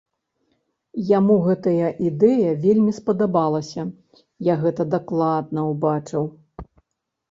Яму 1.17 1.35
гэтая 1.47 1.89
ідэя 2.09 2.57
вельмі 2.65 2.95
спадабалася, 3.01 3.87
я 4.51 4.59
гэта 4.67 4.91
дакладна 4.99 5.73
ўбачыў! 5.73 6.23